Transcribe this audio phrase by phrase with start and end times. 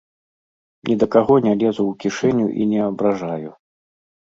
[0.89, 3.51] Ні да каго не лезу ў кішэню і не абражаю.